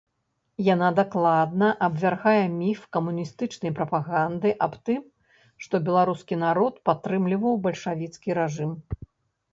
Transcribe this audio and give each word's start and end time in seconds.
Яна 0.67 0.87
дакладна 0.99 1.67
абвяргае 1.87 2.41
міф 2.61 2.79
камуністычнай 2.97 3.71
прапаганды 3.81 4.49
аб 4.67 4.73
тым, 4.89 5.01
што 5.67 5.75
беларускі 5.91 6.35
народ 6.47 6.73
падтрымліваў 6.91 7.53
бальшавіцкі 7.67 8.29
рэжым. 8.41 8.71